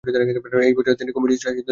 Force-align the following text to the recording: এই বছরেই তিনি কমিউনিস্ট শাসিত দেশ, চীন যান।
এই 0.03 0.07
বছরেই 0.07 0.95
তিনি 0.95 1.11
কমিউনিস্ট 1.11 1.43
শাসিত 1.43 1.45
দেশ, 1.55 1.57
চীন 1.57 1.65
যান। 1.67 1.69